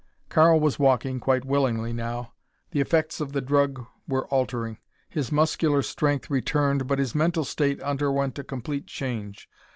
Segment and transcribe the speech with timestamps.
[0.29, 2.33] Karl was walking, quite willingly now.
[2.71, 4.79] The effects of the drug were altering.
[5.07, 9.47] His muscular strength returned but his mental state underwent a complete change.